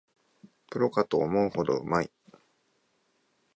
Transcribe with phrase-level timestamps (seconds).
[0.71, 2.09] プロかと思うほどうまい